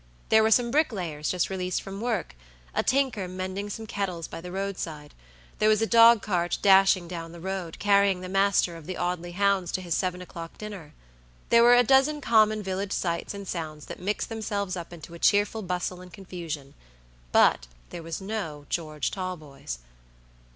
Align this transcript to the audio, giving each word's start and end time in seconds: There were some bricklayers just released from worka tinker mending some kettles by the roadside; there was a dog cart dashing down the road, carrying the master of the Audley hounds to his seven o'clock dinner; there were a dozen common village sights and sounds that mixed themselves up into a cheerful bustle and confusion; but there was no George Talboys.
There 0.29 0.41
were 0.41 0.49
some 0.49 0.71
bricklayers 0.71 1.29
just 1.29 1.51
released 1.51 1.83
from 1.83 2.01
worka 2.01 2.31
tinker 2.87 3.27
mending 3.27 3.69
some 3.69 3.85
kettles 3.85 4.27
by 4.27 4.41
the 4.41 4.51
roadside; 4.51 5.13
there 5.59 5.69
was 5.69 5.79
a 5.79 5.85
dog 5.85 6.23
cart 6.23 6.57
dashing 6.63 7.07
down 7.07 7.33
the 7.33 7.39
road, 7.39 7.77
carrying 7.77 8.21
the 8.21 8.27
master 8.27 8.75
of 8.75 8.87
the 8.87 8.97
Audley 8.97 9.33
hounds 9.33 9.71
to 9.73 9.81
his 9.81 9.93
seven 9.93 10.19
o'clock 10.19 10.57
dinner; 10.57 10.95
there 11.49 11.61
were 11.61 11.75
a 11.75 11.83
dozen 11.83 12.19
common 12.19 12.63
village 12.63 12.93
sights 12.93 13.35
and 13.35 13.47
sounds 13.47 13.85
that 13.85 13.99
mixed 13.99 14.29
themselves 14.29 14.75
up 14.75 14.91
into 14.91 15.13
a 15.13 15.19
cheerful 15.19 15.61
bustle 15.61 16.01
and 16.01 16.11
confusion; 16.11 16.73
but 17.31 17.67
there 17.91 18.01
was 18.01 18.19
no 18.19 18.65
George 18.69 19.11
Talboys. 19.11 19.77